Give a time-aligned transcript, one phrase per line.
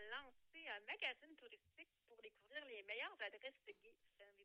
[0.00, 3.96] a lancé un magazine touristique pour découvrir les meilleures adresses de gays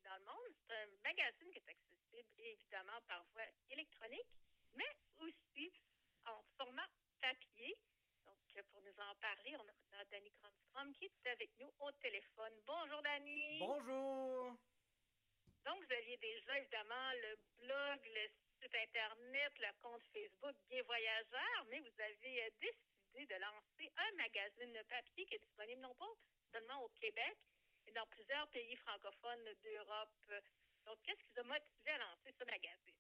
[0.04, 0.54] dans le monde.
[0.67, 4.28] C'est un magazine qui est accessible évidemment par voie électronique,
[4.73, 5.71] mais aussi
[6.26, 6.88] en format
[7.21, 7.78] papier.
[8.26, 12.53] Donc, pour nous en parler, on a Danny Cronstrom qui est avec nous au téléphone.
[12.65, 13.59] Bonjour, Danny.
[13.59, 14.57] Bonjour.
[15.63, 18.27] Donc, vous aviez déjà, évidemment, le blog, le
[18.61, 22.49] site Internet, le compte Facebook Gay Voyageurs, mais vous avez euh,
[23.23, 26.11] de lancer un magazine papier qui est disponible non pas
[26.52, 27.38] seulement au Québec,
[27.86, 30.32] mais dans plusieurs pays francophones d'Europe.
[30.86, 32.95] Donc, qu'est-ce qui vous a motivé à lancer ce magazine?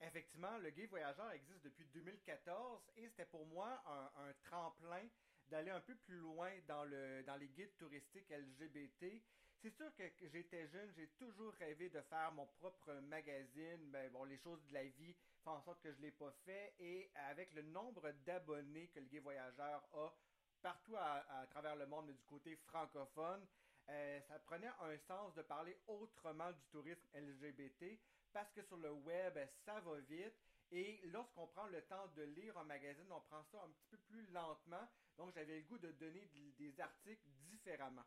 [0.00, 5.06] Effectivement, le Gay Voyageur existe depuis 2014 et c'était pour moi un, tremplin
[5.46, 9.22] d'aller un peu plus loin dans, le, dans les guides touristiques LGBT.
[9.62, 13.90] C'est sûr que j'étais jeune, j'ai toujours rêvé de faire mon propre magazine.
[13.90, 15.14] Ben, bon, les choses de la vie
[15.44, 16.74] font en sorte que je ne l'ai pas fait.
[16.78, 20.14] Et avec le nombre d'abonnés que le Gay Voyageur a
[20.62, 23.46] partout à, travers le monde, mais du côté francophone,
[23.90, 28.00] euh, ça prenait un sens de parler autrement du tourisme LGBT
[28.32, 30.40] parce que sur le web, ça va vite.
[30.72, 33.98] Et lorsqu'on prend le temps de lire un magazine, on prend ça un petit peu
[34.08, 34.88] plus lentement.
[35.18, 38.06] Donc, j'avais le goût de donner des articles différemment.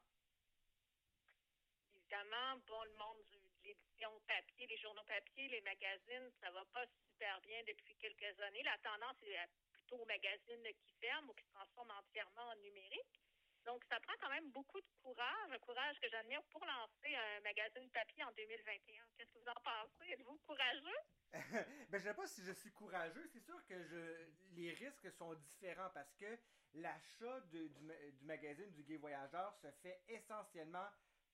[2.14, 6.86] Évidemment, bon, le monde de l'édition papier, les journaux papier, les magazines, ça va pas
[6.86, 8.62] super bien depuis quelques années.
[8.62, 13.20] La tendance est plutôt aux magazines qui ferment ou qui se transforment entièrement en numérique.
[13.66, 17.40] Donc, ça prend quand même beaucoup de courage, un courage que j'admire pour lancer un
[17.42, 19.06] magazine papier en 2021.
[19.18, 20.12] Qu'est-ce que vous en pensez?
[20.12, 21.02] Êtes-vous courageux?
[21.34, 23.26] ben, je ne sais pas si je suis courageux.
[23.34, 26.38] C'est sûr que je les risques sont différents parce que
[26.76, 30.90] l'achat du, du, magazine du Gay Voyageur se fait essentiellement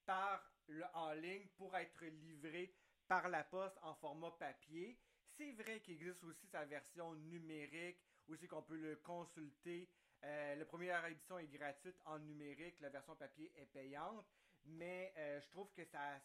[0.06, 0.52] par
[0.94, 2.74] en ligne pour être livré
[3.08, 5.00] par la poste en format papier.
[5.38, 9.90] C'est vrai qu'il existe aussi sa version numérique, aussi qu'on peut le consulter
[10.24, 14.26] euh, la première édition est gratuite en numérique, la version papier est payante,
[14.66, 16.20] mais euh, je trouve que ça,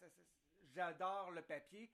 [0.74, 1.90] j'adore le papier.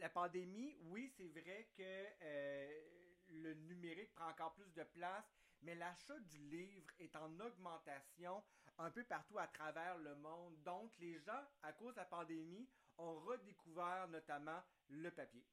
[0.00, 2.80] la pandémie, oui, c'est vrai que euh,
[3.28, 5.26] le numérique prend encore plus de place,
[5.60, 8.42] mais l'achat du livre est en augmentation
[8.78, 10.62] un peu partout à travers le monde.
[10.62, 15.44] Donc, les gens, à cause de la pandémie, ont redécouvert notamment le papier.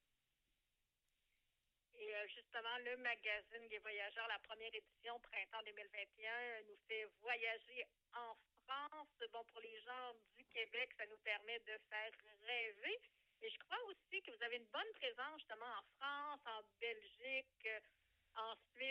[1.96, 7.86] Et euh, justement, le magazine Les Voyageurs, la première édition, printemps 2021, nous fait voyager
[8.14, 8.36] en
[8.66, 9.08] France.
[9.32, 12.12] Bon, pour les gens du Québec, ça nous permet de faire
[12.46, 13.00] rêver.
[13.42, 17.68] Mais je crois aussi que vous avez une bonne présence justement en France, en Belgique,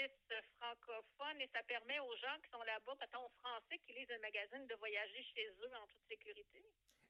[0.02, 4.08] en Suisse francophone, et ça permet aux gens qui sont là-bas, aux Français qui lisent
[4.08, 6.64] le magazine, de voyager chez eux en toute sécurité.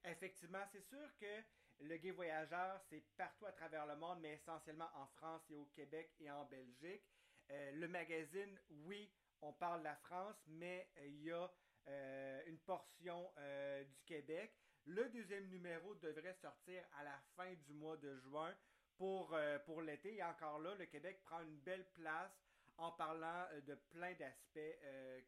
[0.05, 1.43] Effectivement, c'est sûr que
[1.81, 5.67] le Gay Voyageur, c'est partout à travers le monde, mais essentiellement en France et au
[5.67, 7.05] Québec et en Belgique.
[7.51, 9.11] Euh, le magazine, oui,
[9.41, 11.51] on parle de la France, mais euh, il y a
[11.89, 13.33] euh, une portion
[13.87, 14.55] du Québec.
[14.85, 18.55] Le deuxième numéro devrait sortir à la fin du mois de juin
[18.97, 20.17] pour, pour l'été.
[20.17, 22.33] Et encore là, le Québec prend une belle place
[22.79, 24.79] en parlant de plein d'aspects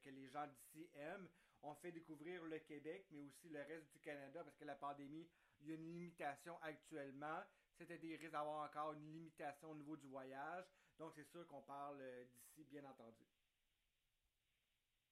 [0.02, 1.28] que les gens d'ici aiment
[1.64, 5.26] on fait découvrir le Québec, mais aussi le reste du Canada, parce que la pandémie,
[5.60, 7.42] il y a une limitation actuellement.
[7.78, 10.64] C'était des risques d'avoir encore une limitation au niveau du voyage.
[10.98, 13.24] Donc, c'est sûr qu'on parle euh, d'ici, bien entendu.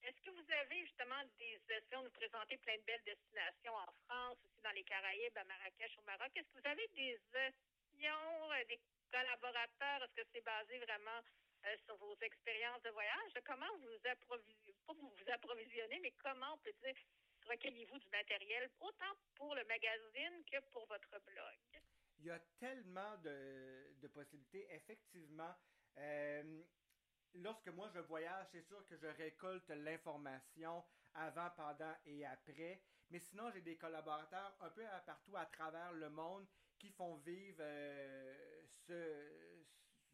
[0.02, 4.38] Est-ce que vous avez justement des sessions de présenter plein de belles destinations en France,
[4.44, 6.30] aussi dans les Caraïbes, à Marrakech, au Maroc?
[6.34, 10.02] Est-ce que vous avez des sessions, euh, des collaborateurs?
[10.02, 11.20] Est-ce que c'est basé vraiment
[11.64, 13.32] euh, sur vos expériences de voyage.
[13.44, 16.94] Comment vous pas vous vous approvisionnez, mais comment peut dire
[17.48, 21.82] recueillez-vous du matériel, autant pour le magazine que pour votre blog?
[22.18, 25.54] Il y a tellement de, possibilités, effectivement.
[25.98, 26.62] Euh,
[27.34, 30.84] lorsque moi je voyage, c'est sûr que je récolte l'information
[31.14, 32.80] avant, pendant et après.
[33.10, 36.46] Mais sinon, j'ai des collaborateurs un peu partout à travers le monde
[36.78, 39.64] qui font vivre euh, ce,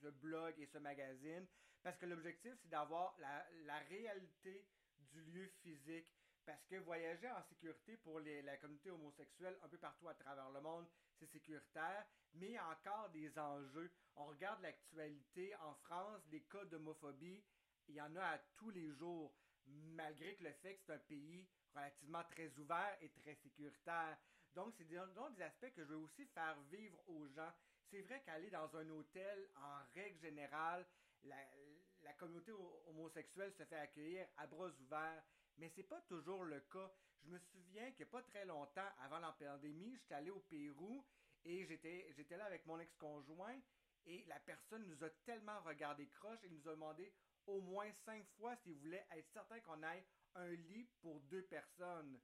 [0.01, 1.47] ce blog et ce magazine.
[1.83, 4.67] Parce que l'objectif, c'est d'avoir la, réalité
[5.13, 6.09] du lieu physique.
[6.45, 10.63] Parce que voyager en sécurité pour la communauté homosexuelle un peu partout à travers le
[10.63, 10.87] monde,
[11.19, 13.91] c'est sécuritaire, mais il y a encore des enjeux.
[14.17, 17.45] On regarde l'actualité en France, les cas d'homophobie,
[17.89, 19.35] il y en a à tous les jours,
[19.67, 24.17] malgré que le fait que c'est un pays relativement très ouvert et très sécuritaire.
[24.55, 25.01] Donc, c'est des,
[25.37, 27.53] des aspects que je veux aussi faire vivre aux gens.
[27.91, 30.87] C'est vrai qu'aller dans un hôtel, en règle générale,
[31.25, 32.53] la, communauté
[32.87, 35.25] homosexuelle se fait accueillir à bras ouverts,
[35.57, 36.91] mais c'est pas toujours le cas.
[37.23, 41.05] Je me souviens que pas très longtemps avant la pandémie, j'étais allé au Pérou
[41.45, 43.59] et j'étais, j'étais là avec mon ex-conjoint
[44.07, 47.13] et la personne nous a tellement regardé croche et nous a demandé
[47.47, 50.05] au moins cinq fois s'il voulait être certain qu'on ait
[50.35, 52.21] un lit pour deux personnes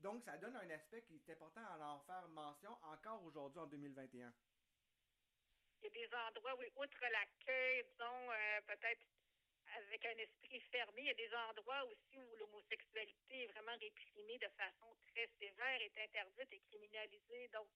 [0.00, 3.66] Donc, ça donne un aspect qui est important à en faire mention encore aujourd'hui en
[3.66, 4.32] 2021.
[5.80, 9.02] Il y a des endroits, oui, outre l'accueil, disons, euh, peut-être
[9.76, 14.38] avec un esprit fermé, il y a des endroits aussi où l'homosexualité est vraiment réprimée
[14.38, 17.48] de façon très sévère, est interdite et criminalisée.
[17.52, 17.68] Donc,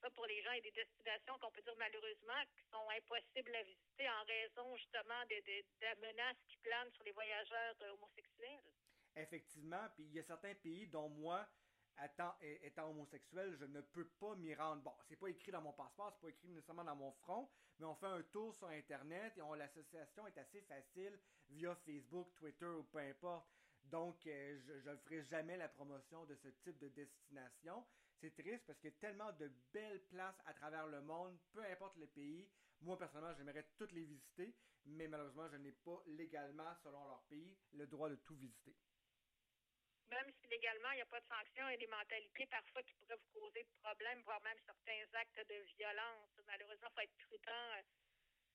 [0.00, 2.88] ça, pour les gens, il y a des destinations qu'on peut dire malheureusement qui sont
[2.88, 7.92] impossibles à visiter en raison justement des de, menaces qui planent sur les voyageurs euh,
[7.92, 8.60] homosexuels.
[9.16, 11.46] Effectivement, puis il y a certains pays dont moi,
[12.04, 14.82] étant, homosexuel, je ne peux pas m'y rendre.
[14.82, 17.48] Bon, c'est pas écrit dans mon passeport, c'est pas écrit nécessairement dans mon front,
[17.78, 21.18] mais on fait un tour sur Internet et l'association est assez facile
[21.50, 23.48] via Facebook, Twitter ou peu importe.
[23.84, 27.84] Donc, euh, je ne ferai jamais la promotion de ce type de destination.
[28.20, 31.64] C'est triste parce qu'il y a tellement de belles places à travers le monde, peu
[31.64, 32.48] importe le pays.
[32.82, 34.54] Moi, personnellement, j'aimerais toutes les visiter,
[34.84, 38.76] mais malheureusement, je n'ai pas légalement, selon leur pays, le droit de tout visiter
[40.10, 42.94] même si légalement il n'y a pas de il y a des mentalités parfois qui
[42.94, 46.40] pourraient vous causer de problèmes, voire même certains actes de violence.
[46.46, 47.82] Malheureusement, il faut être prudent euh,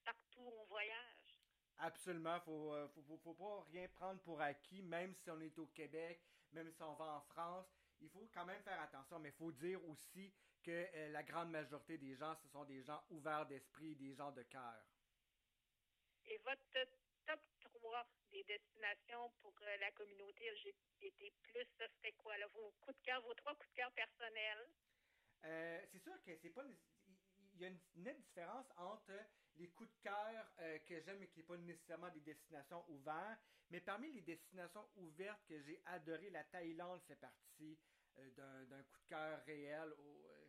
[0.04, 1.40] partout où on voyage.
[1.78, 5.68] Absolument, faut, euh, faut, faut, pas rien prendre pour acquis, même si on est au
[5.68, 6.22] Québec,
[6.52, 7.68] même si on va en France.
[8.02, 11.52] Il faut quand même faire attention, mais il faut dire aussi que euh, la grande
[11.52, 14.86] majorité des gens, ce sont des gens ouverts d'esprit, des gens de cœur.
[16.26, 16.62] Et votre
[17.26, 17.40] top
[17.86, 21.36] 3 des destinations pour la communauté LGBT
[21.78, 24.68] ça serait quoi, là, vos coups de cœur, vos trois coups de cœur personnels?
[25.46, 26.64] Euh, c'est sûr que c'est pas.
[27.54, 29.14] Il y a une nette différence entre
[29.56, 33.40] les coups de cœur euh, que j'aime et qui n'est pas nécessairement des destinations ouvertes.
[33.70, 37.80] Mais parmi les destinations ouvertes que j'ai adoré, la Thaïlande fait partie
[38.18, 39.94] euh, d'un coup de cœur réel.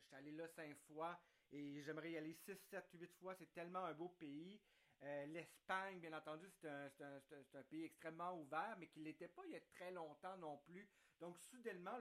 [0.01, 1.21] je suis allé là cinq fois
[1.53, 3.35] et j'aimerais y aller six, sept, huit fois.
[3.37, 4.61] C'est tellement un beau pays.
[5.03, 9.53] Euh, L'Espagne, bien entendu, c'est un, pays extrêmement ouvert, mais qui ne l'était pas il
[9.53, 10.89] y a très longtemps non plus.
[11.21, 11.99] Donc, soudainement,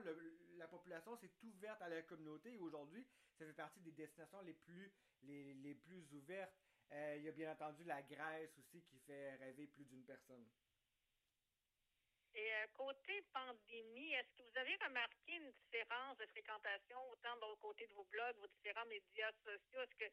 [0.56, 3.06] la population s'est ouverte à la communauté et aujourd'hui,
[3.38, 6.54] ça fait partie des destinations les plus, les, plus ouvertes.
[6.92, 10.46] Euh, il y a bien entendu la Grèce aussi qui fait rêver plus d'une personne.
[12.34, 17.60] Et euh, côté pandémie, est-ce que vous avez remarqué une différence de fréquentation autant de
[17.60, 19.80] côté de vos blogs, vos différents médias sociaux?
[19.80, 20.04] Est-ce que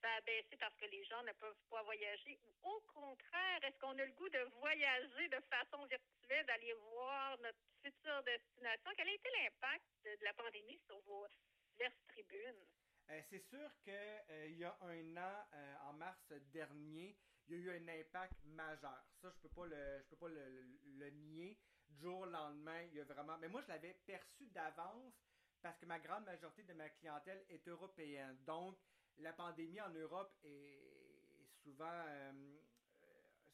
[0.00, 2.38] ça a baissé parce que les gens ne peuvent pas voyager?
[2.42, 7.38] Ou au contraire, est-ce qu'on a le goût de voyager de façon virtuelle, d'aller voir
[7.38, 8.90] notre future destination?
[8.96, 11.26] Quel a été l'impact de, la pandémie sur vos
[11.72, 12.64] diverses tribunes?
[13.10, 17.16] Euh, c'est sûr qu'il euh, y a un an, euh, en mars dernier,
[17.46, 19.02] il y a eu un impact majeur.
[19.22, 21.58] Ça, je peux pas le, je peux pas le, nier.
[21.88, 23.38] Du jour au lendemain, il y a vraiment.
[23.38, 25.14] Mais moi, je l'avais perçu d'avance
[25.62, 28.36] parce que ma grande majorité de ma clientèle est européenne.
[28.44, 28.78] Donc,
[29.18, 32.32] la pandémie en Europe est souvent euh,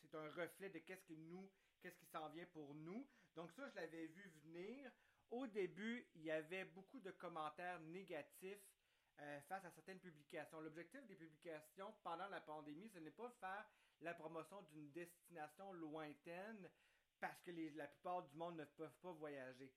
[0.00, 0.80] c'est un reflet de
[1.16, 1.50] nous
[1.80, 3.06] qu'est-ce qui s'en vient pour nous.
[3.34, 4.90] Donc ça je l'avais vu venir.
[5.30, 8.62] Au début, il y avait beaucoup de commentaires négatifs
[9.20, 10.60] euh, face à certaines publications.
[10.60, 13.66] L'objectif des publications pendant la pandémie, ce n'est pas faire
[14.00, 16.70] la promotion d'une destination lointaine
[17.20, 19.72] parce que la plupart du monde ne peuvent pas voyager.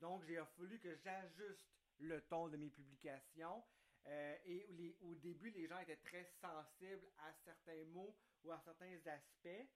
[0.00, 1.66] Donc, j'ai fallu que j'ajuste
[1.98, 3.62] le ton de mes publications
[4.06, 8.96] euh, et au début, les gens étaient très sensibles à certains mots ou à certains
[9.06, 9.68] aspects.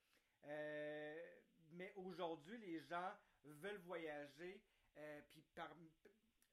[0.44, 1.36] Euh,
[1.72, 3.12] mais aujourd'hui, les gens
[3.44, 4.62] veulent voyager.
[4.96, 5.44] Euh, puis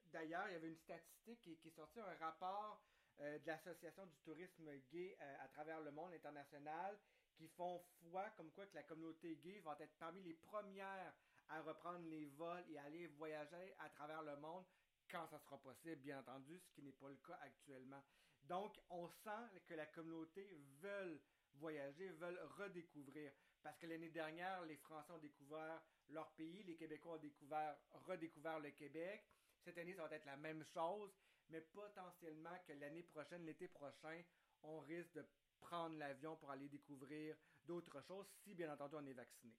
[0.06, 2.82] d'ailleurs, il y avait une statistique qui, est sortie, un rapport
[3.20, 6.98] de l'Association du tourisme gay à travers le monde international
[7.36, 11.14] qui font foi comme quoi que la communauté gay va être parmi les premières
[11.50, 14.64] à reprendre les vols et aller voyager à travers le monde
[15.12, 18.02] quand ça sera possible, bien entendu, ce qui n'est pas le cas actuellement.
[18.44, 20.50] Donc, on sent que la communauté
[20.82, 21.22] veut
[21.56, 23.32] voyager, veulent redécouvrir.
[23.62, 27.78] Parce que l'année dernière, les Français ont découvert leur pays, les Québécois ont découvert,
[28.08, 29.24] redécouvert le Québec.
[29.64, 31.12] Cette année, ça va être la même chose,
[31.50, 34.24] mais potentiellement que l'année prochaine, l'été prochain,
[34.64, 35.26] on risque de
[35.60, 39.54] prendre l'avion pour aller découvrir d'autres choses, si bien entendu on est vacciné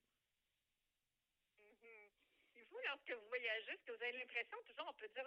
[2.86, 5.26] lorsque vous voyagez, est-ce que vous avez l'impression, toujours, on peut dire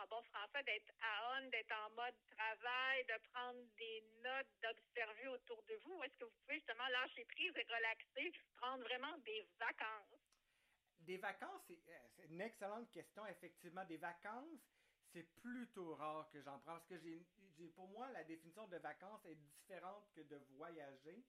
[0.00, 5.28] en, bon français, d'être à on, d'être en mode travail, de prendre des notes, d'observer
[5.28, 5.98] autour de vous?
[5.98, 10.20] Ou est-ce que vous pouvez justement lâcher prise et relaxer, prendre vraiment des vacances?
[11.00, 13.26] Des vacances, c'est euh, une excellente question.
[13.26, 14.60] Effectivement, des vacances,
[15.12, 16.74] c'est plutôt rare que j'en prends.
[16.74, 21.24] Parce que j'ai, pour moi, la définition de vacances est différente que de voyager.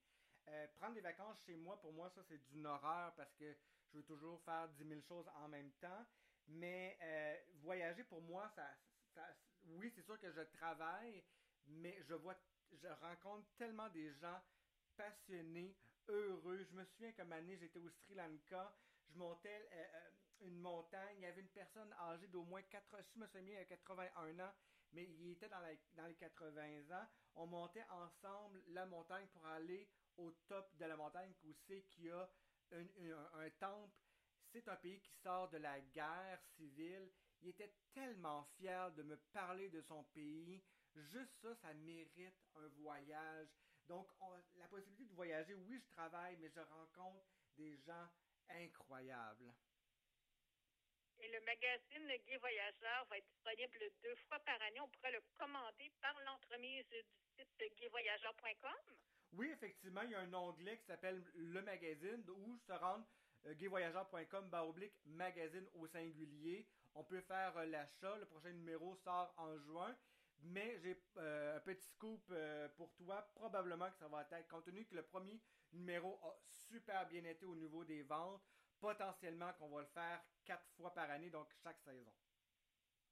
[0.47, 3.55] Euh, prendre des vacances chez moi, pour moi, ça, c'est d'une horreur parce que
[3.91, 6.05] je veux toujours faire 10 000 choses en même temps.
[6.47, 8.65] Mais euh, voyager pour moi, ça,
[9.65, 11.23] oui, c'est sûr que je travaille,
[11.67, 12.35] mais je vois,
[12.71, 14.41] je rencontre tellement des gens
[14.95, 16.63] passionnés, heureux.
[16.63, 18.73] Je me souviens comme année, j'étais au Sri Lanka,
[19.09, 20.09] je montais euh, euh,
[20.41, 21.15] une montagne.
[21.17, 24.53] Il y avait une personne âgée d'au moins 4, je me souviens bien, 81 ans,
[24.93, 25.61] mais il était dans,
[25.93, 27.07] dans les 80 ans.
[27.35, 32.05] On montait ensemble la montagne pour aller au top de la montagne où c'est qu'il
[32.05, 32.29] y a
[32.73, 33.95] un, temple.
[34.51, 37.09] C'est un pays qui sort de la guerre civile.
[37.41, 40.61] Il était tellement fier de me parler de son pays.
[40.95, 43.47] Juste ça, ça mérite un voyage.
[43.87, 44.07] Donc,
[44.55, 47.25] la possibilité de voyager, oui, je travaille, mais je rencontre
[47.57, 48.07] des gens
[48.49, 49.53] incroyables.
[51.19, 54.81] Et le magazine Le Gué Voyageur va être disponible deux fois par année.
[54.81, 57.03] On pourrait le commander par l'entremise du
[57.37, 58.95] site gayvoyageur.com.
[59.33, 63.05] Oui, effectivement, il y a un onglet qui s'appelle Le Magazine où se rendre
[63.45, 66.67] euh, gayvoyageur.com baroblique magazine au singulier.
[66.95, 68.17] On peut faire euh, l'achat.
[68.17, 69.95] Le prochain numéro sort en juin.
[70.43, 73.21] Mais j'ai euh, un petit scoop euh, pour toi.
[73.35, 75.39] Probablement que ça va être, compte tenu que le premier
[75.71, 76.35] numéro a
[76.67, 78.41] super bien été au niveau des ventes,
[78.79, 82.11] potentiellement qu'on va le faire quatre fois par année, donc chaque saison.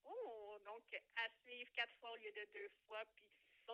[0.03, 0.83] Oh, donc
[1.15, 3.03] à suivre quatre fois au lieu de deux fois.
[3.15, 3.23] Puis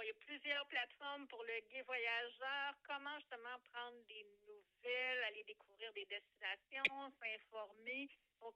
[0.04, 2.76] il y a plusieurs plateformes pour le gay voyageur.
[2.84, 8.10] Comment justement prendre des nouvelles, aller découvrir des destinations, s'informer.
[8.42, 8.56] Donc,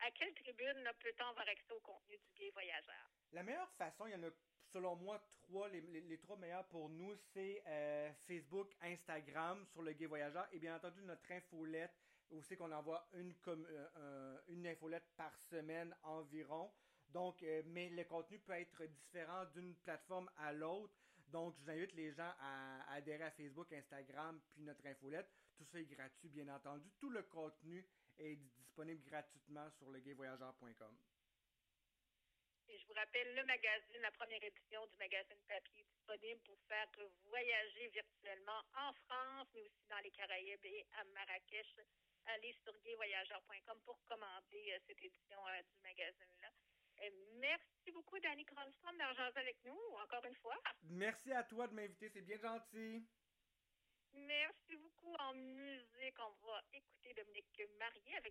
[0.00, 3.10] à quelle tribune peut-on avoir accès au contenu du gay voyageur?
[3.32, 4.30] La meilleure façon, il y en a
[4.72, 10.06] selon moi trois, les, trois meilleurs pour nous, c'est euh, Facebook, Instagram sur le Gay
[10.06, 11.94] Voyageur et bien entendu notre infolette
[12.30, 16.70] où c'est qu'on envoie une, comme, euh, une infolette par semaine environ.
[17.10, 20.94] Donc, euh, mais le contenu peut être différent d'une plateforme à l'autre.
[21.28, 25.28] Donc, je vous invite les gens à, adhérer à Facebook, Instagram, puis notre infolette.
[25.56, 26.90] Tout ça est gratuit, bien entendu.
[27.00, 27.84] Tout le contenu
[28.18, 30.96] est disponible gratuitement sur legayvoyageur.com.
[32.68, 36.86] Et je vous rappelle le magazine, la première édition du magazine papier disponible pour faire
[37.24, 41.80] voyager virtuellement en France, mais aussi dans les Caraïbes et à Marrakech.
[42.26, 46.50] Allez sur gayvoyageur.com pour commander euh, cette édition euh, du magazine-là.
[47.38, 50.56] Merci beaucoup, Danny Cronstrom, d'avoir avec nous, encore une fois.
[50.90, 53.06] Merci à toi de m'inviter, c'est bien gentil.
[54.14, 55.14] Merci beaucoup.
[55.18, 58.26] En musique, on va écouter Dominique Marié avec